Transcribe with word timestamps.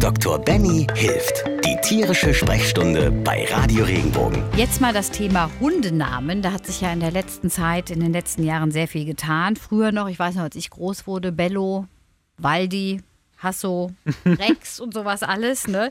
Dr. 0.00 0.38
Benny 0.38 0.86
hilft. 0.94 1.44
Die 1.64 1.76
tierische 1.82 2.32
Sprechstunde 2.32 3.10
bei 3.10 3.46
Radio 3.50 3.84
Regenbogen. 3.84 4.44
Jetzt 4.56 4.80
mal 4.80 4.92
das 4.92 5.10
Thema 5.10 5.50
Hundenamen. 5.58 6.40
Da 6.40 6.52
hat 6.52 6.66
sich 6.66 6.80
ja 6.80 6.92
in 6.92 7.00
der 7.00 7.10
letzten 7.10 7.50
Zeit, 7.50 7.90
in 7.90 7.98
den 7.98 8.12
letzten 8.12 8.44
Jahren 8.44 8.70
sehr 8.70 8.86
viel 8.86 9.04
getan. 9.04 9.56
Früher 9.56 9.90
noch, 9.90 10.08
ich 10.08 10.18
weiß 10.18 10.36
noch, 10.36 10.44
als 10.44 10.54
ich 10.54 10.70
groß 10.70 11.08
wurde, 11.08 11.32
Bello, 11.32 11.86
Waldi, 12.36 13.02
Hasso, 13.38 13.90
Rex 14.24 14.78
und 14.78 14.94
sowas 14.94 15.24
alles. 15.24 15.66
Ne? 15.66 15.90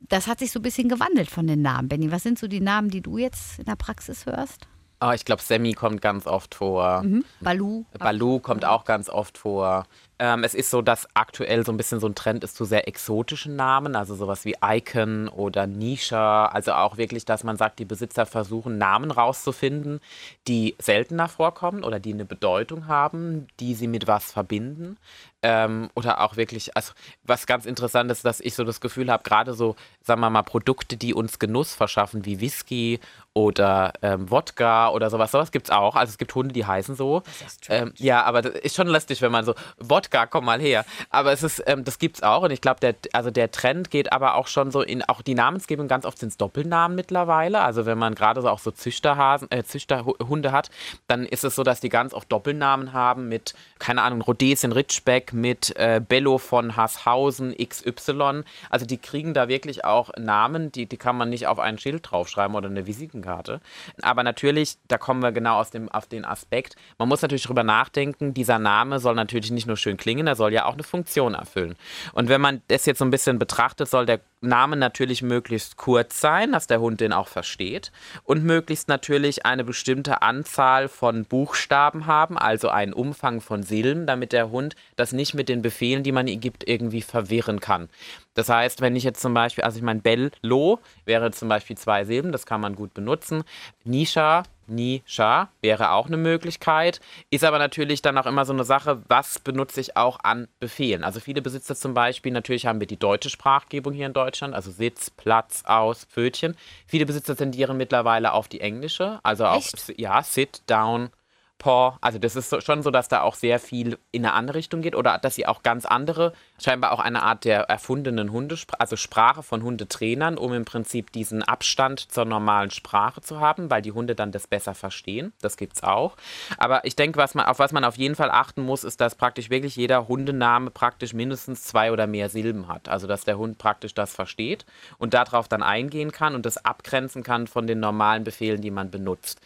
Das 0.00 0.26
hat 0.26 0.40
sich 0.40 0.52
so 0.52 0.60
ein 0.60 0.62
bisschen 0.62 0.90
gewandelt 0.90 1.30
von 1.30 1.46
den 1.46 1.62
Namen. 1.62 1.88
Benny, 1.88 2.12
was 2.12 2.22
sind 2.22 2.38
so 2.38 2.46
die 2.48 2.60
Namen, 2.60 2.90
die 2.90 3.00
du 3.00 3.16
jetzt 3.16 3.58
in 3.58 3.64
der 3.64 3.76
Praxis 3.76 4.26
hörst? 4.26 4.68
Oh, 5.00 5.10
ich 5.10 5.24
glaube, 5.24 5.42
Sammy 5.42 5.72
kommt 5.74 6.00
ganz 6.00 6.26
oft 6.26 6.54
vor. 6.54 7.02
Mhm. 7.02 7.24
Balu. 7.40 7.84
Balu 7.98 8.40
kommt 8.40 8.64
auch 8.64 8.84
ganz 8.84 9.08
oft 9.08 9.36
vor. 9.38 9.86
Ähm, 10.18 10.44
es 10.44 10.54
ist 10.54 10.70
so, 10.70 10.80
dass 10.80 11.06
aktuell 11.14 11.64
so 11.64 11.72
ein 11.72 11.76
bisschen 11.76 12.00
so 12.00 12.06
ein 12.06 12.14
Trend 12.14 12.42
ist 12.42 12.56
zu 12.56 12.64
sehr 12.64 12.88
exotischen 12.88 13.54
Namen, 13.54 13.94
also 13.96 14.14
sowas 14.14 14.44
wie 14.44 14.56
Icon 14.64 15.28
oder 15.28 15.66
Nisha. 15.66 16.46
Also 16.46 16.72
auch 16.72 16.96
wirklich, 16.96 17.24
dass 17.26 17.44
man 17.44 17.56
sagt, 17.56 17.78
die 17.78 17.84
Besitzer 17.84 18.24
versuchen, 18.24 18.78
Namen 18.78 19.10
rauszufinden, 19.10 20.00
die 20.48 20.74
seltener 20.78 21.28
vorkommen 21.28 21.84
oder 21.84 22.00
die 22.00 22.14
eine 22.14 22.24
Bedeutung 22.24 22.86
haben, 22.86 23.46
die 23.60 23.74
sie 23.74 23.88
mit 23.88 24.06
was 24.06 24.32
verbinden. 24.32 24.96
Ähm, 25.42 25.90
oder 25.94 26.22
auch 26.22 26.36
wirklich, 26.36 26.74
also 26.76 26.92
was 27.22 27.46
ganz 27.46 27.66
interessant 27.66 28.10
ist, 28.10 28.24
dass 28.24 28.40
ich 28.40 28.54
so 28.54 28.64
das 28.64 28.80
Gefühl 28.80 29.12
habe, 29.12 29.22
gerade 29.22 29.52
so, 29.52 29.76
sagen 30.02 30.20
wir 30.20 30.30
mal, 30.30 30.42
Produkte, 30.42 30.96
die 30.96 31.14
uns 31.14 31.38
Genuss 31.38 31.74
verschaffen, 31.74 32.24
wie 32.24 32.40
Whisky 32.40 33.00
oder 33.34 33.92
ähm, 34.00 34.30
Wodka 34.30 34.88
oder 34.88 35.10
sowas, 35.10 35.30
sowas 35.30 35.52
gibt 35.52 35.66
es 35.68 35.70
auch. 35.70 35.94
Also 35.94 36.10
es 36.10 36.18
gibt 36.18 36.34
Hunde, 36.34 36.54
die 36.54 36.64
heißen 36.64 36.96
so. 36.96 37.22
Ähm, 37.68 37.92
ja, 37.96 38.24
aber 38.24 38.40
das 38.42 38.54
ist 38.54 38.74
schon 38.74 38.88
lustig, 38.88 39.20
wenn 39.20 39.30
man 39.30 39.44
so, 39.44 39.54
Wodka, 39.78 40.05
komm 40.10 40.44
mal 40.44 40.60
her. 40.60 40.84
Aber 41.10 41.32
es 41.32 41.42
ist, 41.42 41.62
ähm, 41.66 41.84
das 41.84 41.98
gibt 41.98 42.16
es 42.16 42.22
auch 42.22 42.42
und 42.42 42.50
ich 42.50 42.60
glaube, 42.60 42.80
der, 42.80 42.94
also 43.12 43.30
der 43.30 43.50
Trend 43.50 43.90
geht 43.90 44.12
aber 44.12 44.34
auch 44.34 44.46
schon 44.46 44.70
so 44.70 44.82
in, 44.82 45.02
auch 45.02 45.22
die 45.22 45.34
Namensgebung, 45.34 45.88
ganz 45.88 46.04
oft 46.04 46.18
sind 46.18 46.30
es 46.30 46.36
Doppelnamen 46.36 46.94
mittlerweile. 46.94 47.60
Also 47.60 47.86
wenn 47.86 47.98
man 47.98 48.14
gerade 48.14 48.42
so 48.42 48.48
auch 48.48 48.58
so 48.58 48.70
Züchterhasen, 48.70 49.50
äh, 49.50 49.64
Züchterhunde 49.64 50.52
hat, 50.52 50.70
dann 51.06 51.26
ist 51.26 51.44
es 51.44 51.54
so, 51.54 51.62
dass 51.62 51.80
die 51.80 51.88
ganz 51.88 52.14
oft 52.14 52.30
Doppelnamen 52.30 52.92
haben 52.92 53.28
mit, 53.28 53.54
keine 53.78 54.02
Ahnung, 54.02 54.20
Rhodesien 54.22 54.72
Ritschbeck, 54.72 55.32
mit 55.32 55.74
äh, 55.76 56.00
Bello 56.06 56.38
von 56.38 56.76
Hasshausen 56.76 57.54
XY. 57.56 58.42
Also 58.70 58.86
die 58.86 58.98
kriegen 58.98 59.34
da 59.34 59.48
wirklich 59.48 59.84
auch 59.84 60.10
Namen, 60.18 60.72
die, 60.72 60.86
die 60.86 60.96
kann 60.96 61.16
man 61.16 61.28
nicht 61.28 61.46
auf 61.46 61.58
ein 61.58 61.78
Schild 61.78 62.10
draufschreiben 62.10 62.56
oder 62.56 62.68
eine 62.68 62.86
Visitenkarte. 62.86 63.60
Aber 64.02 64.22
natürlich, 64.22 64.78
da 64.88 64.98
kommen 64.98 65.22
wir 65.22 65.32
genau 65.32 65.58
aus 65.58 65.70
dem, 65.70 65.88
auf 65.88 66.06
den 66.06 66.24
Aspekt, 66.24 66.76
man 66.98 67.08
muss 67.08 67.22
natürlich 67.22 67.44
drüber 67.44 67.64
nachdenken, 67.64 68.34
dieser 68.34 68.58
Name 68.58 68.98
soll 68.98 69.14
natürlich 69.14 69.50
nicht 69.50 69.66
nur 69.66 69.76
schön 69.76 69.95
klingen, 69.96 70.26
er 70.26 70.36
soll 70.36 70.52
ja 70.52 70.66
auch 70.66 70.74
eine 70.74 70.82
Funktion 70.82 71.34
erfüllen. 71.34 71.76
Und 72.12 72.28
wenn 72.28 72.40
man 72.40 72.62
das 72.68 72.86
jetzt 72.86 72.98
so 72.98 73.04
ein 73.04 73.10
bisschen 73.10 73.38
betrachtet, 73.38 73.88
soll 73.88 74.06
der 74.06 74.20
Name 74.40 74.76
natürlich 74.76 75.22
möglichst 75.22 75.76
kurz 75.76 76.20
sein, 76.20 76.52
dass 76.52 76.66
der 76.66 76.80
Hund 76.80 77.00
den 77.00 77.12
auch 77.12 77.28
versteht 77.28 77.92
und 78.24 78.44
möglichst 78.44 78.88
natürlich 78.88 79.46
eine 79.46 79.64
bestimmte 79.64 80.22
Anzahl 80.22 80.88
von 80.88 81.24
Buchstaben 81.24 82.06
haben, 82.06 82.36
also 82.36 82.68
einen 82.68 82.92
Umfang 82.92 83.40
von 83.40 83.62
Silben, 83.62 84.06
damit 84.06 84.32
der 84.32 84.50
Hund 84.50 84.76
das 84.96 85.12
nicht 85.12 85.34
mit 85.34 85.48
den 85.48 85.62
Befehlen, 85.62 86.02
die 86.02 86.12
man 86.12 86.28
ihm 86.28 86.40
gibt, 86.40 86.68
irgendwie 86.68 87.02
verwirren 87.02 87.60
kann. 87.60 87.88
Das 88.34 88.48
heißt, 88.50 88.82
wenn 88.82 88.96
ich 88.96 89.04
jetzt 89.04 89.22
zum 89.22 89.32
Beispiel, 89.32 89.64
also 89.64 89.78
ich 89.78 89.82
meine, 89.82 90.00
Bello 90.00 90.80
wäre 91.06 91.30
zum 91.30 91.48
Beispiel 91.48 91.76
zwei 91.78 92.04
Silben, 92.04 92.32
das 92.32 92.44
kann 92.44 92.60
man 92.60 92.76
gut 92.76 92.92
benutzen. 92.92 93.44
Nisha 93.84 94.44
Nisha 94.68 95.50
wäre 95.60 95.92
auch 95.92 96.06
eine 96.06 96.16
Möglichkeit. 96.16 97.00
Ist 97.30 97.44
aber 97.44 97.58
natürlich 97.58 98.02
dann 98.02 98.18
auch 98.18 98.26
immer 98.26 98.44
so 98.44 98.52
eine 98.52 98.64
Sache, 98.64 99.02
was 99.08 99.38
benutze 99.38 99.80
ich 99.80 99.96
auch 99.96 100.18
an 100.22 100.48
Befehlen. 100.58 101.04
Also 101.04 101.20
viele 101.20 101.42
Besitzer 101.42 101.74
zum 101.74 101.94
Beispiel, 101.94 102.32
natürlich 102.32 102.66
haben 102.66 102.80
wir 102.80 102.86
die 102.86 102.98
deutsche 102.98 103.30
Sprachgebung 103.30 103.92
hier 103.92 104.06
in 104.06 104.12
Deutschland, 104.12 104.25
also 104.54 104.70
Sitz, 104.70 105.10
Platz, 105.10 105.62
Aus, 105.66 106.04
Pfötchen. 106.04 106.56
Viele 106.86 107.06
Besitzer 107.06 107.36
tendieren 107.36 107.76
mittlerweile 107.76 108.32
auf 108.32 108.48
die 108.48 108.60
englische, 108.60 109.20
also 109.22 109.46
auch, 109.46 109.64
ja, 109.96 110.22
Sit, 110.22 110.62
Down, 110.66 111.10
Paw. 111.58 111.96
Also 112.00 112.18
das 112.18 112.36
ist 112.36 112.62
schon 112.62 112.82
so, 112.82 112.90
dass 112.90 113.08
da 113.08 113.22
auch 113.22 113.34
sehr 113.34 113.58
viel 113.58 113.98
in 114.12 114.24
eine 114.24 114.34
andere 114.34 114.58
Richtung 114.58 114.82
geht 114.82 114.94
oder 114.94 115.18
dass 115.18 115.34
sie 115.34 115.46
auch 115.46 115.62
ganz 115.62 115.86
andere, 115.86 116.32
scheinbar 116.62 116.92
auch 116.92 117.00
eine 117.00 117.22
Art 117.22 117.44
der 117.44 117.62
erfundenen 117.62 118.32
Hundesprache, 118.32 118.80
also 118.80 118.96
Sprache 118.96 119.42
von 119.42 119.62
Hundetrainern, 119.62 120.38
um 120.38 120.52
im 120.52 120.64
Prinzip 120.64 121.12
diesen 121.12 121.42
Abstand 121.42 122.12
zur 122.12 122.24
normalen 122.24 122.70
Sprache 122.70 123.20
zu 123.20 123.40
haben, 123.40 123.70
weil 123.70 123.82
die 123.82 123.92
Hunde 123.92 124.14
dann 124.14 124.32
das 124.32 124.46
besser 124.46 124.74
verstehen. 124.74 125.32
Das 125.40 125.56
gibt 125.56 125.76
es 125.76 125.82
auch. 125.82 126.16
Aber 126.58 126.84
ich 126.84 126.96
denke, 126.96 127.18
was 127.18 127.34
man, 127.34 127.46
auf 127.46 127.58
was 127.58 127.72
man 127.72 127.84
auf 127.84 127.96
jeden 127.96 128.14
Fall 128.14 128.30
achten 128.30 128.62
muss, 128.62 128.84
ist, 128.84 129.00
dass 129.00 129.14
praktisch 129.14 129.50
wirklich 129.50 129.76
jeder 129.76 130.08
Hundename 130.08 130.70
praktisch 130.70 131.14
mindestens 131.14 131.64
zwei 131.64 131.92
oder 131.92 132.06
mehr 132.06 132.28
Silben 132.28 132.68
hat. 132.68 132.88
Also 132.88 133.06
dass 133.06 133.24
der 133.24 133.38
Hund 133.38 133.58
praktisch 133.58 133.94
das 133.94 134.14
versteht 134.14 134.66
und 134.98 135.14
darauf 135.14 135.48
dann 135.48 135.62
eingehen 135.62 136.12
kann 136.12 136.34
und 136.34 136.46
das 136.46 136.58
abgrenzen 136.64 137.22
kann 137.22 137.46
von 137.46 137.66
den 137.66 137.80
normalen 137.80 138.24
Befehlen, 138.24 138.60
die 138.60 138.70
man 138.70 138.90
benutzt. 138.90 139.40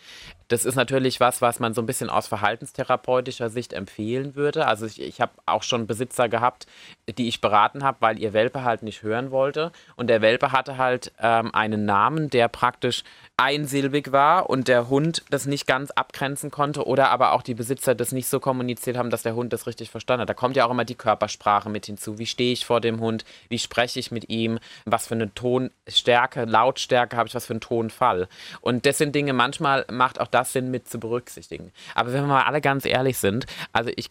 Das 0.51 0.65
ist 0.65 0.75
natürlich 0.75 1.21
was, 1.21 1.41
was 1.41 1.61
man 1.61 1.75
so 1.75 1.81
ein 1.81 1.87
bisschen 1.87 2.11
aus 2.11 2.27
verhaltenstherapeutischer 2.27 3.51
Sicht 3.51 3.73
empfehlen 3.73 4.35
würde. 4.35 4.67
Also 4.67 4.85
ich, 4.85 5.01
ich 5.01 5.21
habe 5.21 5.31
auch 5.47 5.63
schon 5.63 5.87
Besitzer 5.87 6.29
gehabt, 6.29 6.67
die 7.09 7.29
ich 7.29 7.41
beraten 7.41 7.85
habe, 7.85 7.99
weil 8.01 8.19
ihr 8.19 8.33
Welpe 8.33 8.65
halt 8.65 8.83
nicht 8.83 9.05
hören 9.05 9.31
wollte. 9.31 9.71
Und 9.95 10.09
der 10.09 10.23
Welpe 10.23 10.51
hatte 10.51 10.77
halt 10.77 11.13
ähm, 11.21 11.55
einen 11.55 11.85
Namen, 11.85 12.31
der 12.31 12.49
praktisch 12.49 13.05
einsilbig 13.41 14.13
war 14.13 14.51
und 14.51 14.69
der 14.69 14.91
Hund 14.91 15.25
das 15.31 15.47
nicht 15.47 15.67
ganz 15.67 15.91
abgrenzen 15.93 16.51
konnte 16.51 16.87
oder 16.87 17.11
aber 17.11 17.33
auch 17.33 17.41
die 17.41 17.55
Besitzer 17.55 17.95
das 17.95 18.13
nicht 18.13 18.29
so 18.29 18.39
kommuniziert 18.39 18.99
haben, 18.99 19.09
dass 19.09 19.23
der 19.23 19.35
Hund 19.35 19.55
das 19.55 19.67
richtig 19.67 19.91
verstanden 19.91 20.23
hat. 20.23 20.29
Da 20.29 20.35
kommt 20.35 20.57
ja 20.57 20.67
auch 20.67 20.71
immer 20.71 20.85
die 20.85 20.95
Körpersprache 20.95 21.71
mit 21.71 21.87
hinzu. 21.87 22.19
Wie 22.19 22.27
stehe 22.27 22.53
ich 22.53 22.67
vor 22.67 22.83
dem 22.83 23.01
Hund? 23.01 23.25
Wie 23.49 23.59
spreche 23.59 23.99
ich 23.99 24.11
mit 24.11 24.29
ihm? 24.29 24.59
Was 24.85 25.07
für 25.07 25.15
eine 25.15 25.33
Tonstärke, 25.33 26.45
Lautstärke 26.45 27.17
habe 27.17 27.29
ich? 27.29 27.35
Was 27.35 27.47
für 27.47 27.55
einen 27.55 27.63
Tonfall? 27.63 28.29
Und 28.61 28.85
das 28.85 28.99
sind 28.99 29.15
Dinge, 29.15 29.33
manchmal 29.33 29.87
macht 29.91 30.21
auch 30.21 30.29
das 30.29 30.53
Sinn 30.53 30.71
mit 30.71 30.87
zu 30.87 31.01
berücksichtigen. 31.01 31.73
Aber 31.95 32.13
wenn 32.13 32.25
wir 32.25 32.29
mal 32.29 32.43
alle 32.43 32.61
ganz 32.61 32.85
ehrlich 32.85 33.17
sind, 33.17 33.47
also 33.73 33.91
ich 33.97 34.11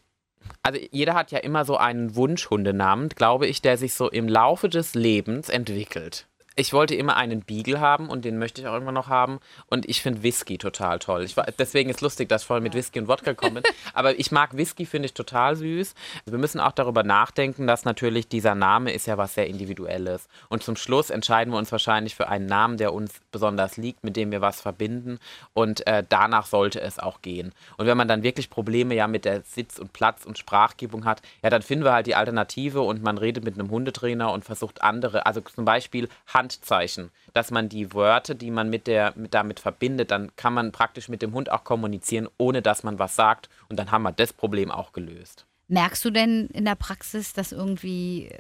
also 0.63 0.79
jeder 0.91 1.13
hat 1.13 1.31
ja 1.31 1.39
immer 1.39 1.63
so 1.63 1.77
einen 1.77 2.15
Wunschhundenamen, 2.15 3.09
glaube 3.09 3.45
ich, 3.45 3.61
der 3.61 3.77
sich 3.77 3.93
so 3.93 4.09
im 4.09 4.27
Laufe 4.27 4.67
des 4.67 4.95
Lebens 4.95 5.49
entwickelt 5.49 6.28
ich 6.59 6.73
wollte 6.73 6.93
immer 6.93 7.15
einen 7.15 7.41
Beagle 7.41 7.79
haben 7.79 8.09
und 8.09 8.25
den 8.25 8.37
möchte 8.37 8.61
ich 8.61 8.67
auch 8.67 8.75
immer 8.75 8.91
noch 8.91 9.07
haben. 9.07 9.39
Und 9.67 9.87
ich 9.87 10.01
finde 10.01 10.23
Whisky 10.23 10.57
total 10.57 10.99
toll. 10.99 11.23
Ich 11.23 11.37
war, 11.37 11.45
deswegen 11.57 11.89
ist 11.89 12.01
lustig, 12.01 12.27
dass 12.27 12.41
ich 12.41 12.47
vorhin 12.47 12.63
mit 12.63 12.73
Whisky 12.73 12.99
und 12.99 13.07
Wodka 13.07 13.33
komme. 13.33 13.63
Aber 13.93 14.19
ich 14.19 14.31
mag 14.31 14.57
Whisky, 14.57 14.85
finde 14.85 15.05
ich 15.05 15.13
total 15.13 15.55
süß. 15.55 15.95
Wir 16.25 16.37
müssen 16.37 16.59
auch 16.59 16.73
darüber 16.73 17.03
nachdenken, 17.03 17.65
dass 17.65 17.85
natürlich 17.85 18.27
dieser 18.27 18.55
Name 18.55 18.91
ist 18.91 19.07
ja 19.07 19.17
was 19.17 19.35
sehr 19.35 19.47
Individuelles. 19.47 20.27
Und 20.49 20.61
zum 20.61 20.75
Schluss 20.75 21.09
entscheiden 21.09 21.53
wir 21.53 21.57
uns 21.57 21.71
wahrscheinlich 21.71 22.15
für 22.15 22.27
einen 22.27 22.47
Namen, 22.47 22.75
der 22.75 22.93
uns 22.93 23.21
besonders 23.31 23.77
liegt, 23.77 24.03
mit 24.03 24.17
dem 24.17 24.31
wir 24.31 24.41
was 24.41 24.59
verbinden. 24.59 25.19
Und 25.53 25.87
äh, 25.87 26.03
danach 26.07 26.45
sollte 26.45 26.81
es 26.81 26.99
auch 26.99 27.21
gehen. 27.21 27.53
Und 27.77 27.85
wenn 27.85 27.95
man 27.95 28.09
dann 28.09 28.21
wirklich 28.21 28.49
Probleme 28.49 28.95
ja 28.95 29.07
mit 29.07 29.23
der 29.23 29.43
Sitz- 29.43 29.79
und 29.79 29.93
Platz- 29.93 30.25
und 30.25 30.37
Sprachgebung 30.37 31.05
hat, 31.05 31.21
ja, 31.41 31.49
dann 31.49 31.61
finden 31.61 31.85
wir 31.85 31.93
halt 31.93 32.07
die 32.07 32.15
Alternative 32.15 32.81
und 32.81 33.01
man 33.01 33.17
redet 33.17 33.45
mit 33.45 33.57
einem 33.57 33.69
Hundetrainer 33.69 34.33
und 34.33 34.43
versucht 34.43 34.81
andere, 34.81 35.25
also 35.25 35.39
zum 35.39 35.63
Beispiel 35.63 36.09
Hand 36.27 36.48
Handzeichen, 36.49 37.11
dass 37.33 37.51
man 37.51 37.69
die 37.69 37.93
Wörter, 37.93 38.33
die 38.33 38.51
man 38.51 38.69
mit 38.69 38.87
der, 38.87 39.13
mit 39.15 39.33
damit 39.33 39.59
verbindet, 39.59 40.11
dann 40.11 40.35
kann 40.35 40.53
man 40.53 40.71
praktisch 40.71 41.09
mit 41.09 41.21
dem 41.21 41.33
Hund 41.33 41.51
auch 41.51 41.63
kommunizieren, 41.63 42.27
ohne 42.37 42.61
dass 42.61 42.83
man 42.83 42.99
was 42.99 43.15
sagt. 43.15 43.49
Und 43.69 43.77
dann 43.77 43.91
haben 43.91 44.03
wir 44.03 44.11
das 44.11 44.33
Problem 44.33 44.71
auch 44.71 44.91
gelöst. 44.91 45.45
Merkst 45.67 46.03
du 46.03 46.09
denn 46.09 46.47
in 46.47 46.65
der 46.65 46.75
Praxis, 46.75 47.33
dass 47.33 47.51
irgendwie 47.51 48.31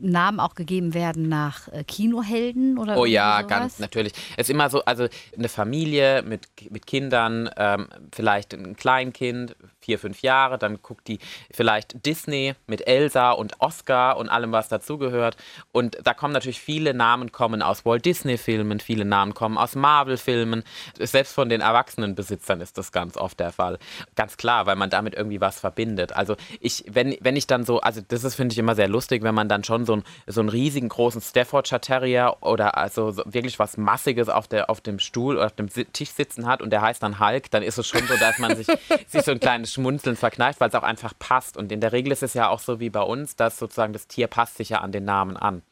Namen 0.00 0.40
auch 0.40 0.54
gegeben 0.54 0.92
werden 0.92 1.28
nach 1.28 1.68
äh, 1.68 1.84
Kinohelden 1.84 2.78
oder 2.78 2.96
Oh 2.96 3.04
ja, 3.04 3.38
sowas? 3.38 3.48
ganz 3.48 3.78
natürlich. 3.78 4.12
Es 4.36 4.48
ist 4.48 4.50
immer 4.50 4.68
so, 4.68 4.84
also 4.84 5.06
eine 5.36 5.48
Familie 5.48 6.22
mit, 6.22 6.48
mit 6.70 6.86
Kindern, 6.86 7.48
ähm, 7.56 7.88
vielleicht 8.12 8.54
ein 8.54 8.74
Kleinkind, 8.76 9.56
vier, 9.84 9.98
fünf 9.98 10.22
Jahre, 10.22 10.58
dann 10.58 10.80
guckt 10.82 11.06
die 11.08 11.18
vielleicht 11.52 12.06
Disney 12.06 12.54
mit 12.66 12.86
Elsa 12.86 13.32
und 13.32 13.60
Oscar 13.60 14.16
und 14.16 14.28
allem, 14.28 14.52
was 14.52 14.68
dazugehört. 14.68 15.36
Und 15.72 15.98
da 16.02 16.14
kommen 16.14 16.32
natürlich 16.32 16.60
viele 16.60 16.94
Namen 16.94 17.32
kommen 17.32 17.60
aus 17.60 17.84
Walt 17.84 18.04
Disney-Filmen, 18.04 18.80
viele 18.80 19.04
Namen 19.04 19.34
kommen 19.34 19.58
aus 19.58 19.74
Marvel-Filmen. 19.74 20.64
Selbst 20.98 21.34
von 21.34 21.48
den 21.48 21.60
Erwachsenenbesitzern 21.60 22.60
ist 22.60 22.78
das 22.78 22.92
ganz 22.92 23.16
oft 23.16 23.38
der 23.40 23.52
Fall. 23.52 23.78
Ganz 24.16 24.36
klar, 24.36 24.66
weil 24.66 24.76
man 24.76 24.88
damit 24.88 25.14
irgendwie 25.14 25.40
was 25.40 25.60
verbindet. 25.60 26.12
Also 26.12 26.36
ich, 26.60 26.84
wenn, 26.90 27.16
wenn 27.20 27.36
ich 27.36 27.46
dann 27.46 27.64
so, 27.64 27.80
also 27.80 28.00
das 28.06 28.24
ist, 28.24 28.34
finde 28.34 28.54
ich, 28.54 28.58
immer 28.58 28.74
sehr 28.74 28.88
lustig, 28.88 29.22
wenn 29.22 29.34
man 29.34 29.48
dann 29.48 29.64
schon 29.64 29.84
so, 29.84 29.96
ein, 29.96 30.04
so 30.26 30.40
einen 30.40 30.48
riesigen 30.48 30.88
großen 30.88 31.20
Staffordshire 31.20 31.80
Terrier 31.80 32.36
oder 32.40 32.78
also 32.78 33.10
so 33.10 33.22
wirklich 33.26 33.58
was 33.58 33.76
Massiges 33.76 34.28
auf, 34.30 34.48
der, 34.48 34.70
auf 34.70 34.80
dem 34.80 34.98
Stuhl 34.98 35.36
oder 35.36 35.46
auf 35.46 35.54
dem 35.54 35.68
Tisch 35.68 36.10
sitzen 36.10 36.46
hat 36.46 36.62
und 36.62 36.70
der 36.70 36.80
heißt 36.80 37.02
dann 37.02 37.20
Hulk, 37.20 37.50
dann 37.50 37.62
ist 37.62 37.76
es 37.76 37.86
schon 37.86 38.06
so, 38.06 38.16
dass 38.16 38.38
man 38.38 38.56
sich, 38.56 38.66
sich 39.06 39.22
so 39.22 39.32
ein 39.32 39.40
kleines 39.40 39.73
Schmunzeln 39.74 40.16
verkneift, 40.16 40.60
weil 40.60 40.68
es 40.68 40.74
auch 40.74 40.82
einfach 40.82 41.12
passt. 41.18 41.56
Und 41.56 41.70
in 41.70 41.80
der 41.80 41.92
Regel 41.92 42.12
ist 42.12 42.22
es 42.22 42.34
ja 42.34 42.48
auch 42.48 42.60
so 42.60 42.80
wie 42.80 42.90
bei 42.90 43.02
uns, 43.02 43.36
dass 43.36 43.58
sozusagen 43.58 43.92
das 43.92 44.06
Tier 44.06 44.28
passt 44.28 44.56
sich 44.56 44.70
ja 44.70 44.80
an 44.80 44.92
den 44.92 45.04
Namen 45.04 45.36
an. 45.36 45.62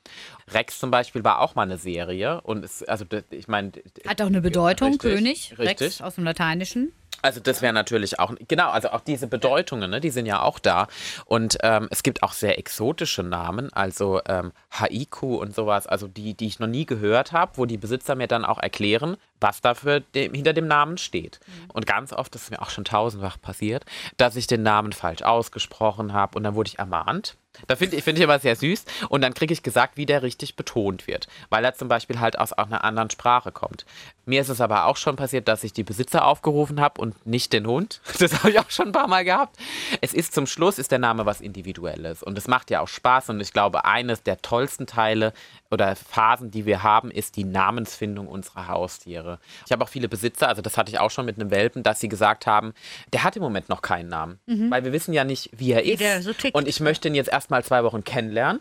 Rex 0.49 0.79
zum 0.79 0.91
Beispiel 0.91 1.25
war 1.25 1.41
auch 1.41 1.55
mal 1.55 1.63
eine 1.63 1.79
Serie 1.79 2.41
und 2.43 2.65
ist, 2.65 2.89
also 2.89 3.05
ich 3.31 3.49
meine. 3.49 3.73
Hat 4.07 4.21
auch 4.21 4.27
eine 4.27 4.43
Bedeutung, 4.43 4.89
richtig, 4.89 5.11
König, 5.11 5.55
richtig. 5.59 5.81
Rex 5.81 6.03
aus 6.03 6.17
dem 6.17 6.25
Lateinischen. 6.25 6.93
Also 7.23 7.41
das 7.41 7.63
wäre 7.63 7.73
natürlich 7.73 8.19
auch, 8.19 8.35
genau, 8.49 8.71
also 8.71 8.91
auch 8.91 9.01
diese 9.01 9.29
Bedeutungen, 9.29 9.91
ne, 9.91 10.01
die 10.01 10.11
sind 10.11 10.27
ja 10.27 10.43
auch 10.43 10.59
da. 10.59 10.89
Und 11.25 11.59
ähm, 11.63 11.89
es 11.91 12.03
gibt 12.03 12.23
auch 12.23 12.33
sehr 12.33 12.59
exotische 12.59 13.23
Namen, 13.23 13.73
also 13.73 14.21
ähm, 14.27 14.53
Haiku 14.73 15.37
und 15.37 15.55
sowas, 15.55 15.87
also 15.87 16.09
die, 16.09 16.35
die 16.35 16.47
ich 16.47 16.59
noch 16.59 16.67
nie 16.67 16.85
gehört 16.85 17.33
habe, 17.33 17.53
wo 17.57 17.67
die 17.67 17.79
Besitzer 17.79 18.17
mir 18.17 18.27
dann 18.27 18.45
auch 18.45 18.59
erklären, 18.59 19.17
was 19.41 19.61
dafür 19.61 20.01
dem, 20.01 20.35
hinter 20.35 20.53
dem 20.53 20.67
Namen 20.67 20.99
steht. 20.99 21.41
Mhm. 21.47 21.71
Und 21.73 21.87
ganz 21.87 22.13
oft, 22.13 22.35
das 22.35 22.45
ist 22.45 22.51
mir 22.51 22.61
auch 22.61 22.71
schon 22.71 22.85
tausendfach 22.85 23.41
passiert, 23.41 23.85
dass 24.17 24.37
ich 24.37 24.47
den 24.47 24.63
Namen 24.63 24.93
falsch 24.93 25.23
ausgesprochen 25.23 26.13
habe 26.13 26.37
und 26.37 26.45
dann 26.45 26.55
wurde 26.55 26.69
ich 26.69 26.79
ermahnt. 26.79 27.37
Da 27.67 27.77
finde 27.77 27.97
ich, 27.97 28.05
find 28.05 28.19
ich 28.19 28.25
immer 28.25 28.39
sehr 28.39 28.57
süß. 28.57 28.85
Und 29.09 29.21
dann 29.23 29.35
kriege 29.35 29.53
ich 29.53 29.63
gesagt, 29.63 29.97
wie 29.97 30.07
der 30.07 30.23
richtig 30.23 30.57
betont 30.57 31.07
wird, 31.07 31.29
weil 31.51 31.65
er 31.65 31.75
zum 31.75 31.89
Beispiel 31.89 32.21
halt 32.21 32.39
aus 32.39 32.53
einer 32.53 32.85
anderen 32.85 33.11
Sprache 33.11 33.53
kommt. 33.53 33.85
Mir 34.25 34.41
ist 34.41 34.49
es 34.49 34.61
aber 34.61 34.87
auch 34.87 34.97
schon 34.97 35.17
passiert, 35.17 35.49
dass 35.49 35.65
ich 35.65 35.73
die 35.73 35.83
Besitzer 35.83 36.27
aufgerufen 36.27 36.81
habe 36.81 37.01
und 37.01 37.27
nicht 37.27 37.53
den 37.53 37.67
Hund. 37.67 38.01
Das 38.23 38.39
habe 38.39 38.51
ich 38.51 38.61
auch 38.61 38.71
schon 38.71 38.89
ein 38.89 38.93
paar 38.93 39.09
Mal 39.09 39.25
gehabt. 39.25 39.57
Es 40.01 40.15
ist 40.15 40.33
zum 40.33 40.47
Schluss 40.47 40.79
ist 40.79 40.93
der 40.93 41.01
Name 41.01 41.27
was 41.27 41.41
Individuelles 41.41 42.23
und 42.23 42.39
es 42.39 42.47
macht 42.47 42.71
ja 42.71 42.81
auch 42.81 42.87
Spaß 42.87 43.31
und 43.31 43.41
ich 43.41 43.53
glaube, 43.53 43.85
eines 43.85 44.23
der 44.23 44.41
tollsten 44.43 44.87
Teile 44.87 45.33
oder 45.73 45.97
Phasen, 45.97 46.51
die 46.51 46.67
wir 46.67 46.83
haben, 46.83 47.11
ist 47.11 47.37
die 47.37 47.45
Namensfindung 47.45 48.29
unserer 48.29 48.69
Haustiere. 48.69 49.39
Ich 49.67 49.73
habe 49.73 49.85
auch 49.85 49.89
viele 49.89 50.09
Besitzer, 50.09 50.49
also 50.49 50.63
das 50.63 50.77
hatte 50.77 50.91
ich 50.91 50.99
auch 50.99 51.11
schon 51.11 51.27
mit 51.27 51.39
einem 51.39 51.51
Welpen, 51.51 51.83
dass 51.83 52.01
sie 52.01 52.09
gesagt 52.09 52.47
haben, 52.47 52.73
der 53.13 53.25
hat 53.25 53.37
im 53.37 53.43
Moment 53.43 53.69
noch 53.69 53.83
keinen 53.83 54.09
Namen, 54.09 54.39
mhm. 54.47 54.71
weil 54.71 54.85
wir 54.85 54.93
wissen 54.93 55.13
ja 55.13 55.25
nicht, 55.25 55.51
wie 55.57 55.73
er 55.73 55.85
ist. 55.85 56.25
So 56.25 56.33
und 56.53 56.69
ich 56.69 56.81
möchte 56.81 57.09
ihn 57.09 57.15
jetzt 57.15 57.31
erstmal 57.31 57.65
zwei 57.65 57.85
Wochen 57.85 58.05
kennenlernen 58.05 58.61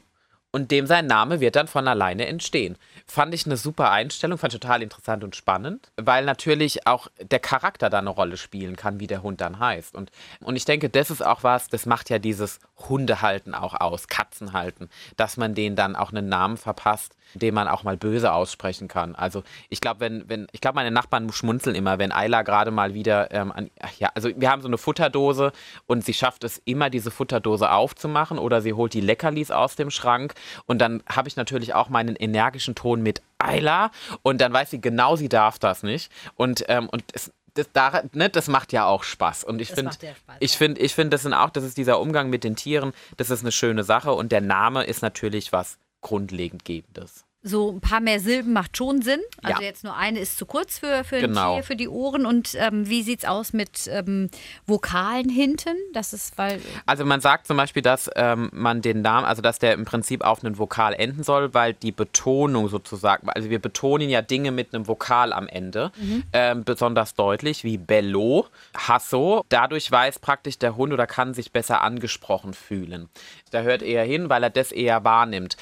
und 0.51 0.71
dem 0.71 0.85
sein 0.85 1.07
Name 1.07 1.39
wird 1.39 1.55
dann 1.55 1.67
von 1.67 1.87
alleine 1.87 2.27
entstehen. 2.27 2.77
Fand 3.07 3.33
ich 3.33 3.45
eine 3.45 3.57
super 3.57 3.91
Einstellung, 3.91 4.37
fand 4.37 4.53
ich 4.53 4.59
total 4.59 4.81
interessant 4.81 5.23
und 5.23 5.35
spannend, 5.35 5.91
weil 5.97 6.25
natürlich 6.25 6.87
auch 6.87 7.07
der 7.21 7.39
Charakter 7.39 7.89
da 7.89 7.99
eine 7.99 8.09
Rolle 8.09 8.37
spielen 8.37 8.75
kann, 8.75 8.99
wie 8.99 9.07
der 9.07 9.23
Hund 9.23 9.41
dann 9.41 9.59
heißt. 9.59 9.95
Und, 9.95 10.11
und 10.41 10.55
ich 10.55 10.65
denke, 10.65 10.89
das 10.89 11.09
ist 11.09 11.25
auch 11.25 11.43
was, 11.43 11.67
das 11.69 11.85
macht 11.85 12.09
ja 12.09 12.19
dieses 12.19 12.59
Hundehalten 12.89 13.55
auch 13.55 13.79
aus, 13.79 14.07
Katzenhalten, 14.07 14.89
dass 15.17 15.37
man 15.37 15.55
denen 15.55 15.75
dann 15.75 15.95
auch 15.95 16.11
einen 16.11 16.27
Namen 16.27 16.57
verpasst, 16.57 17.15
den 17.33 17.53
man 17.53 17.67
auch 17.67 17.83
mal 17.83 17.97
böse 17.97 18.33
aussprechen 18.33 18.87
kann. 18.87 19.15
Also 19.15 19.43
ich 19.69 19.81
glaube, 19.81 20.01
wenn, 20.01 20.27
wenn, 20.27 20.47
ich 20.51 20.61
glaube, 20.61 20.75
meine 20.75 20.91
Nachbarn 20.91 21.31
schmunzeln 21.31 21.75
immer, 21.75 21.97
wenn 21.99 22.11
Ayla 22.11 22.41
gerade 22.41 22.71
mal 22.71 22.93
wieder 22.93 23.31
ähm, 23.31 23.51
an, 23.51 23.69
ja, 23.99 24.09
also 24.15 24.29
wir 24.35 24.49
haben 24.49 24.61
so 24.61 24.67
eine 24.67 24.77
Futterdose 24.77 25.51
und 25.87 26.03
sie 26.03 26.13
schafft 26.13 26.43
es 26.43 26.61
immer, 26.65 26.89
diese 26.89 27.11
Futterdose 27.11 27.71
aufzumachen 27.71 28.37
oder 28.37 28.61
sie 28.61 28.73
holt 28.73 28.93
die 28.93 29.01
Leckerlis 29.01 29.51
aus 29.51 29.75
dem 29.75 29.91
Schrank 29.91 30.33
und 30.65 30.79
dann 30.79 31.03
habe 31.07 31.27
ich 31.27 31.35
natürlich 31.35 31.73
auch 31.73 31.89
meinen 31.89 32.15
energischen 32.15 32.75
Ton 32.75 33.01
mit 33.01 33.21
Ayla 33.37 33.91
und 34.21 34.41
dann 34.41 34.53
weiß 34.53 34.71
sie 34.71 34.81
genau, 34.81 35.15
sie 35.15 35.29
darf 35.29 35.59
das 35.59 35.83
nicht. 35.83 36.11
Und, 36.35 36.65
ähm, 36.67 36.89
und 36.89 37.03
es, 37.13 37.31
das, 37.53 37.69
da, 37.73 38.03
ne, 38.13 38.29
das 38.29 38.47
macht 38.47 38.71
ja 38.71 38.85
auch 38.85 39.03
Spaß. 39.03 39.43
Und 39.43 39.61
ich 39.61 39.71
finde, 39.71 39.91
ich 40.39 40.57
finde, 40.57 40.79
ich 40.81 40.95
finde, 40.95 41.09
das 41.11 41.23
sind 41.23 41.33
auch, 41.33 41.49
das 41.49 41.63
ist 41.63 41.77
dieser 41.77 41.99
Umgang 41.99 42.29
mit 42.29 42.43
den 42.43 42.55
Tieren, 42.55 42.93
das 43.17 43.29
ist 43.29 43.41
eine 43.41 43.51
schöne 43.51 43.83
Sache. 43.83 44.13
Und 44.13 44.31
der 44.31 44.41
Name 44.41 44.83
ist 44.83 45.01
natürlich 45.01 45.51
was 45.51 45.77
grundlegend 46.01 46.65
Gebendes 46.65 47.25
so 47.43 47.71
ein 47.71 47.81
paar 47.81 48.01
mehr 48.01 48.19
Silben 48.19 48.53
macht 48.53 48.77
schon 48.77 49.01
Sinn. 49.01 49.19
Also 49.41 49.61
ja. 49.61 49.67
jetzt 49.67 49.83
nur 49.83 49.95
eine 49.95 50.19
ist 50.19 50.37
zu 50.37 50.45
kurz 50.45 50.77
für, 50.77 51.03
für 51.03 51.21
genau. 51.21 51.55
Tier, 51.55 51.63
für 51.63 51.75
die 51.75 51.89
Ohren. 51.89 52.27
Und 52.27 52.55
ähm, 52.55 52.87
wie 52.87 53.01
sieht 53.01 53.19
es 53.19 53.25
aus 53.25 53.51
mit 53.51 53.87
ähm, 53.87 54.29
Vokalen 54.67 55.27
hinten? 55.27 55.75
Das 55.93 56.13
ist, 56.13 56.37
weil. 56.37 56.61
Also 56.85 57.03
man 57.03 57.19
sagt 57.19 57.47
zum 57.47 57.57
Beispiel, 57.57 57.81
dass 57.81 58.11
ähm, 58.15 58.49
man 58.53 58.83
den 58.83 59.01
Namen, 59.01 59.25
also 59.25 59.41
dass 59.41 59.57
der 59.57 59.73
im 59.73 59.85
Prinzip 59.85 60.23
auf 60.23 60.43
einen 60.43 60.59
Vokal 60.59 60.93
enden 60.93 61.23
soll, 61.23 61.53
weil 61.55 61.73
die 61.73 61.91
Betonung 61.91 62.69
sozusagen, 62.69 63.27
also 63.29 63.49
wir 63.49 63.59
betonen 63.59 64.09
ja 64.09 64.21
Dinge 64.21 64.51
mit 64.51 64.75
einem 64.75 64.87
Vokal 64.87 65.33
am 65.33 65.47
Ende, 65.47 65.91
mhm. 65.97 66.23
Ähm, 66.33 66.63
besonders 66.63 67.15
deutlich, 67.15 67.63
wie 67.63 67.77
Bello, 67.77 68.47
Hasso. 68.77 69.43
Dadurch 69.49 69.91
weiß 69.91 70.19
praktisch 70.19 70.59
der 70.59 70.75
Hund 70.75 70.93
oder 70.93 71.07
kann 71.07 71.33
sich 71.33 71.51
besser 71.51 71.81
angesprochen 71.81 72.53
fühlen. 72.53 73.09
Da 73.49 73.61
hört 73.61 73.81
er 73.81 74.03
hin, 74.03 74.29
weil 74.29 74.43
er 74.43 74.49
das 74.51 74.71
eher 74.71 75.03
wahrnimmt. 75.03 75.57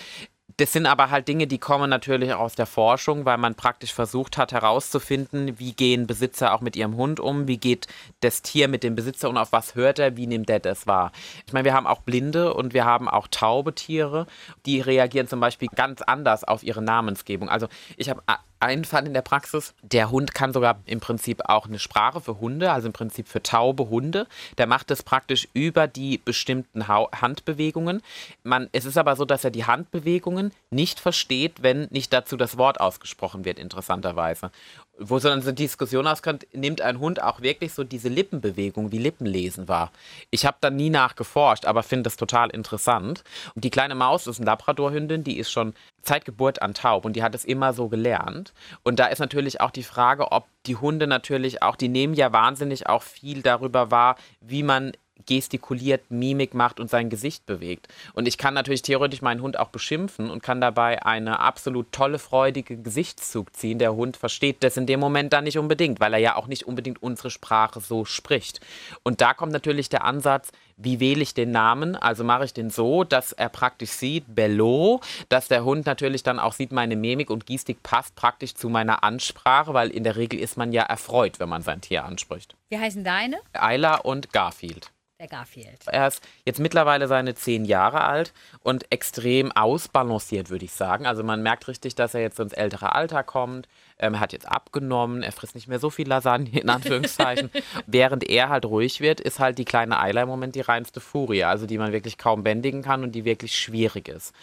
Das 0.59 0.73
sind 0.73 0.87
aber 0.87 1.09
halt 1.09 1.29
Dinge, 1.29 1.47
die 1.47 1.57
kommen 1.57 1.89
natürlich 1.89 2.33
aus 2.33 2.53
der 2.53 2.65
Forschung, 2.65 3.23
weil 3.23 3.37
man 3.37 3.55
praktisch 3.55 3.93
versucht 3.93 4.37
hat 4.37 4.51
herauszufinden, 4.51 5.57
wie 5.57 5.71
gehen 5.71 6.05
Besitzer 6.05 6.53
auch 6.53 6.59
mit 6.59 6.75
ihrem 6.75 6.97
Hund 6.97 7.21
um, 7.21 7.47
wie 7.47 7.55
geht 7.55 7.87
das 8.19 8.41
Tier 8.41 8.67
mit 8.67 8.83
dem 8.83 8.93
Besitzer 8.93 9.29
und 9.29 9.37
auf 9.37 9.53
was 9.53 9.75
hört 9.75 9.99
er, 9.99 10.17
wie 10.17 10.27
nimmt 10.27 10.49
er 10.49 10.59
das 10.59 10.85
wahr. 10.85 11.13
Ich 11.47 11.53
meine, 11.53 11.63
wir 11.63 11.73
haben 11.73 11.87
auch 11.87 12.01
blinde 12.01 12.53
und 12.53 12.73
wir 12.73 12.83
haben 12.83 13.07
auch 13.07 13.29
taube 13.31 13.73
Tiere, 13.73 14.27
die 14.65 14.81
reagieren 14.81 15.29
zum 15.29 15.39
Beispiel 15.39 15.69
ganz 15.73 16.01
anders 16.01 16.43
auf 16.43 16.61
ihre 16.61 16.81
Namensgebung. 16.81 17.47
Also 17.47 17.69
ich 17.95 18.09
habe 18.09 18.21
einen 18.59 18.85
Fall 18.85 19.05
in 19.05 19.13
der 19.13 19.21
Praxis. 19.21 19.73
Der 19.81 20.11
Hund 20.11 20.33
kann 20.33 20.53
sogar 20.53 20.79
im 20.85 20.99
Prinzip 20.99 21.41
auch 21.45 21.67
eine 21.67 21.79
Sprache 21.79 22.21
für 22.21 22.39
Hunde, 22.39 22.71
also 22.71 22.87
im 22.87 22.93
Prinzip 22.93 23.27
für 23.27 23.41
taube 23.41 23.89
Hunde. 23.89 24.27
Der 24.57 24.67
macht 24.67 24.91
das 24.91 25.03
praktisch 25.03 25.47
über 25.53 25.87
die 25.87 26.17
bestimmten 26.17 26.87
Handbewegungen. 26.87 28.01
Man, 28.43 28.69
es 28.71 28.85
ist 28.85 28.97
aber 28.97 29.15
so, 29.15 29.25
dass 29.25 29.43
er 29.43 29.51
die 29.51 29.65
Handbewegungen 29.65 30.51
nicht 30.69 30.99
versteht, 30.99 31.63
wenn 31.63 31.87
nicht 31.91 32.11
dazu 32.13 32.37
das 32.37 32.57
Wort 32.57 32.79
ausgesprochen 32.79 33.45
wird, 33.45 33.59
interessanterweise 33.59 34.51
wo 34.99 35.17
so 35.19 35.29
eine 35.29 35.53
Diskussion 35.53 36.05
auskommt, 36.07 36.45
nimmt 36.53 36.81
ein 36.81 36.99
Hund 36.99 37.21
auch 37.23 37.41
wirklich 37.41 37.73
so 37.73 37.83
diese 37.83 38.09
Lippenbewegung 38.09 38.91
wie 38.91 38.97
Lippenlesen 38.97 39.67
wahr. 39.67 39.91
Ich 40.29 40.45
habe 40.45 40.57
da 40.61 40.69
nie 40.69 40.89
nachgeforscht, 40.89 41.65
aber 41.65 41.83
finde 41.83 42.03
das 42.03 42.17
total 42.17 42.49
interessant. 42.49 43.23
Und 43.55 43.63
die 43.63 43.69
kleine 43.69 43.95
Maus 43.95 44.27
ist 44.27 44.39
eine 44.39 44.47
Labradorhündin, 44.47 45.23
die 45.23 45.37
ist 45.37 45.51
schon 45.51 45.73
seit 46.03 46.25
Geburt 46.25 46.61
an 46.61 46.73
taub 46.73 47.05
und 47.05 47.15
die 47.15 47.23
hat 47.23 47.35
es 47.35 47.45
immer 47.45 47.73
so 47.73 47.87
gelernt. 47.87 48.53
Und 48.83 48.99
da 48.99 49.07
ist 49.07 49.19
natürlich 49.19 49.61
auch 49.61 49.71
die 49.71 49.83
Frage, 49.83 50.31
ob 50.31 50.47
die 50.65 50.75
Hunde 50.75 51.07
natürlich 51.07 51.63
auch, 51.63 51.75
die 51.75 51.89
nehmen 51.89 52.13
ja 52.13 52.31
wahnsinnig 52.31 52.87
auch 52.87 53.03
viel 53.03 53.41
darüber 53.41 53.91
wahr, 53.91 54.15
wie 54.41 54.63
man 54.63 54.91
gestikuliert, 55.25 56.09
Mimik 56.09 56.53
macht 56.53 56.79
und 56.79 56.89
sein 56.89 57.09
Gesicht 57.09 57.45
bewegt. 57.45 57.87
Und 58.13 58.27
ich 58.27 58.37
kann 58.37 58.53
natürlich 58.53 58.81
theoretisch 58.81 59.21
meinen 59.21 59.41
Hund 59.41 59.57
auch 59.57 59.69
beschimpfen 59.69 60.29
und 60.29 60.43
kann 60.43 60.61
dabei 60.61 61.03
eine 61.03 61.39
absolut 61.39 61.91
tolle, 61.91 62.19
freudige 62.19 62.77
Gesichtszug 62.77 63.55
ziehen. 63.55 63.79
Der 63.79 63.95
Hund 63.95 64.17
versteht 64.17 64.63
das 64.63 64.77
in 64.77 64.85
dem 64.85 64.99
Moment 64.99 65.33
dann 65.33 65.43
nicht 65.43 65.57
unbedingt, 65.57 65.99
weil 65.99 66.13
er 66.13 66.19
ja 66.19 66.35
auch 66.35 66.47
nicht 66.47 66.67
unbedingt 66.67 67.01
unsere 67.01 67.29
Sprache 67.29 67.79
so 67.79 68.05
spricht. 68.05 68.59
Und 69.03 69.21
da 69.21 69.33
kommt 69.33 69.51
natürlich 69.51 69.89
der 69.89 70.03
Ansatz, 70.03 70.51
wie 70.81 70.99
wähle 71.01 71.21
ich 71.21 71.33
den 71.33 71.51
Namen? 71.51 71.95
Also 71.95 72.23
mache 72.23 72.45
ich 72.45 72.53
den 72.53 72.69
so, 72.69 73.03
dass 73.03 73.33
er 73.33 73.49
praktisch 73.49 73.91
sieht, 73.91 74.23
Bello, 74.33 75.01
dass 75.27 75.49
der 75.49 75.65
Hund 75.65 75.85
natürlich 75.85 76.23
dann 76.23 76.39
auch 76.39 76.53
sieht, 76.53 76.71
meine 76.71 76.95
Mimik 76.95 77.29
und 77.29 77.45
Gestik 77.45 77.83
passt 77.83 78.15
praktisch 78.15 78.55
zu 78.55 78.69
meiner 78.69 79.03
Ansprache, 79.03 79.73
weil 79.73 79.89
in 79.89 80.05
der 80.05 80.15
Regel 80.15 80.39
ist 80.39 80.57
man 80.57 80.71
ja 80.71 80.83
erfreut, 80.83 81.39
wenn 81.39 81.49
man 81.49 81.61
sein 81.61 81.81
Tier 81.81 82.05
anspricht. 82.05 82.55
Wie 82.69 82.79
heißen 82.79 83.03
deine? 83.03 83.39
Ayla 83.53 83.95
und 83.95 84.31
Garfield 84.31 84.91
der 85.19 85.27
Garfield. 85.27 85.81
Er 85.87 86.07
ist 86.07 86.25
jetzt 86.45 86.59
mittlerweile 86.59 87.07
seine 87.07 87.35
zehn 87.35 87.65
Jahre 87.65 88.01
alt 88.01 88.33
und 88.63 88.89
extrem 88.89 89.51
ausbalanciert, 89.51 90.49
würde 90.49 90.63
ich 90.63 90.71
sagen. 90.71 91.05
Also 91.05 91.23
man 91.23 91.43
merkt 91.43 91.67
richtig, 91.67 91.95
dass 91.95 92.13
er 92.13 92.21
jetzt 92.21 92.39
ins 92.39 92.53
ältere 92.53 92.95
Alter 92.95 93.23
kommt. 93.23 93.67
Ähm, 93.99 94.13
er 94.13 94.21
hat 94.21 94.31
jetzt 94.31 94.47
abgenommen, 94.47 95.21
er 95.21 95.33
frisst 95.33 95.55
nicht 95.55 95.67
mehr 95.67 95.79
so 95.79 95.89
viel 95.89 96.07
Lasagne, 96.07 96.57
in 96.57 96.69
Anführungszeichen. 96.69 97.51
Während 97.85 98.29
er 98.29 98.47
halt 98.47 98.65
ruhig 98.65 99.01
wird, 99.01 99.19
ist 99.19 99.39
halt 99.39 99.57
die 99.57 99.65
kleine 99.65 99.99
Eila 99.99 100.23
im 100.23 100.29
Moment 100.29 100.55
die 100.55 100.61
reinste 100.61 101.01
Furie, 101.01 101.43
also 101.43 101.65
die 101.65 101.77
man 101.77 101.91
wirklich 101.91 102.17
kaum 102.17 102.43
bändigen 102.43 102.81
kann 102.81 103.03
und 103.03 103.11
die 103.11 103.25
wirklich 103.25 103.57
schwierig 103.57 104.07
ist 104.07 104.33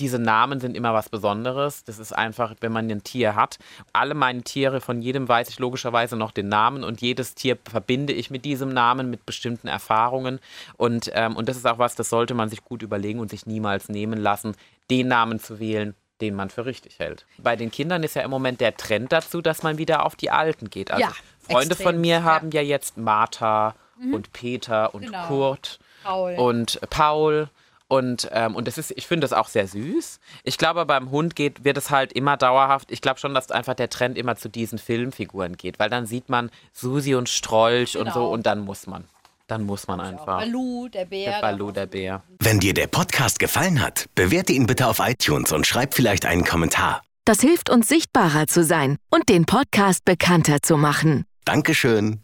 diese 0.00 0.18
Namen 0.18 0.60
sind 0.60 0.76
immer 0.76 0.92
was 0.92 1.08
Besonderes. 1.08 1.84
Das 1.84 1.98
ist 1.98 2.12
einfach, 2.12 2.54
wenn 2.60 2.72
man 2.72 2.90
ein 2.90 3.04
Tier 3.04 3.36
hat. 3.36 3.58
Alle 3.92 4.14
meine 4.14 4.42
Tiere, 4.42 4.80
von 4.80 5.00
jedem 5.02 5.28
weiß 5.28 5.48
ich 5.48 5.58
logischerweise 5.58 6.16
noch 6.16 6.32
den 6.32 6.48
Namen 6.48 6.82
und 6.82 7.00
jedes 7.00 7.34
Tier 7.34 7.56
verbinde 7.68 8.12
ich 8.12 8.30
mit 8.30 8.44
diesem 8.44 8.70
Namen, 8.70 9.10
mit 9.10 9.24
bestimmten 9.24 9.68
Erfahrungen. 9.68 10.40
Und, 10.76 11.10
ähm, 11.14 11.36
und 11.36 11.48
das 11.48 11.56
ist 11.56 11.66
auch 11.66 11.78
was, 11.78 11.94
das 11.94 12.10
sollte 12.10 12.34
man 12.34 12.48
sich 12.48 12.64
gut 12.64 12.82
überlegen 12.82 13.20
und 13.20 13.30
sich 13.30 13.46
niemals 13.46 13.88
nehmen 13.88 14.18
lassen, 14.18 14.56
den 14.90 15.08
Namen 15.08 15.38
zu 15.38 15.60
wählen, 15.60 15.94
den 16.20 16.34
man 16.34 16.50
für 16.50 16.66
richtig 16.66 16.98
hält. 16.98 17.24
Bei 17.38 17.54
den 17.54 17.70
Kindern 17.70 18.02
ist 18.02 18.14
ja 18.14 18.22
im 18.22 18.30
Moment 18.30 18.60
der 18.60 18.76
Trend 18.76 19.12
dazu, 19.12 19.40
dass 19.40 19.62
man 19.62 19.78
wieder 19.78 20.04
auf 20.04 20.16
die 20.16 20.30
Alten 20.30 20.70
geht. 20.70 20.90
Also 20.90 21.02
ja, 21.02 21.12
Freunde 21.38 21.74
extrem, 21.74 21.86
von 21.86 22.00
mir 22.00 22.16
ja. 22.16 22.22
haben 22.22 22.50
ja 22.50 22.62
jetzt 22.62 22.96
Martha 22.96 23.74
mhm. 23.98 24.14
und 24.14 24.32
Peter 24.32 24.94
und 24.94 25.06
genau. 25.06 25.26
Kurt 25.26 25.78
Paul. 26.02 26.34
und 26.34 26.80
Paul. 26.90 27.48
Und, 27.88 28.28
ähm, 28.32 28.56
und 28.56 28.66
das 28.66 28.78
ist, 28.78 28.92
ich 28.96 29.06
finde 29.06 29.24
das 29.26 29.32
auch 29.32 29.48
sehr 29.48 29.66
süß. 29.66 30.18
Ich 30.42 30.58
glaube, 30.58 30.86
beim 30.86 31.10
Hund 31.10 31.36
geht, 31.36 31.64
wird 31.64 31.76
es 31.76 31.90
halt 31.90 32.12
immer 32.12 32.36
dauerhaft. 32.36 32.90
Ich 32.90 33.00
glaube 33.00 33.20
schon, 33.20 33.34
dass 33.34 33.50
einfach 33.50 33.74
der 33.74 33.90
Trend 33.90 34.16
immer 34.16 34.36
zu 34.36 34.48
diesen 34.48 34.78
Filmfiguren 34.78 35.56
geht, 35.56 35.78
weil 35.78 35.90
dann 35.90 36.06
sieht 36.06 36.28
man 36.28 36.50
Susi 36.72 37.14
und 37.14 37.28
Strolch 37.28 37.92
genau. 37.92 38.04
und 38.04 38.12
so 38.12 38.20
genau. 38.20 38.32
und 38.32 38.46
dann 38.46 38.60
muss 38.60 38.86
man. 38.86 39.04
Dann 39.46 39.64
muss 39.64 39.86
man 39.86 40.00
einfach. 40.00 40.38
Balu, 40.38 40.88
der 40.88 41.04
Bär. 41.04 41.32
Der 41.32 41.40
Balu, 41.42 41.70
der 41.70 41.86
Bär. 41.86 42.22
Wenn 42.40 42.60
dir 42.60 42.72
der 42.72 42.86
Podcast 42.86 43.38
gefallen 43.38 43.82
hat, 43.82 44.06
bewerte 44.14 44.54
ihn 44.54 44.66
bitte 44.66 44.86
auf 44.86 45.00
iTunes 45.00 45.52
und 45.52 45.66
schreib 45.66 45.92
vielleicht 45.92 46.24
einen 46.24 46.44
Kommentar. 46.44 47.02
Das 47.26 47.40
hilft 47.40 47.68
uns 47.68 47.88
sichtbarer 47.88 48.46
zu 48.46 48.64
sein 48.64 48.96
und 49.10 49.28
den 49.28 49.44
Podcast 49.44 50.04
bekannter 50.06 50.62
zu 50.62 50.78
machen. 50.78 51.26
Dankeschön. 51.44 52.23